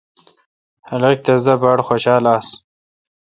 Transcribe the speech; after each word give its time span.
خلق 0.87 1.15
تس 1.25 1.39
دا 1.47 1.55
باڑ 1.61 1.77
خوشال 1.87 2.23
آس۔ 2.35 2.47